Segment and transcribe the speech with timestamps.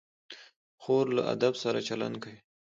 [0.81, 2.39] خور له ادب سره چلند کوي.